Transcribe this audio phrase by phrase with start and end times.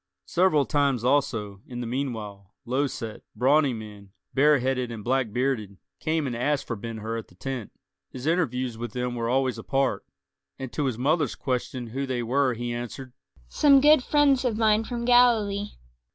[0.25, 6.25] Several times also, in the meanwhile, low set, brawny men, bareheaded and black bearded, came
[6.25, 7.71] and asked for Ben Hur at the tent;
[8.09, 10.03] his interviews with them were always apart;
[10.57, 13.13] and to his mother's question who they were he answered,
[13.47, 15.69] "Some good friends of mine from Galilee."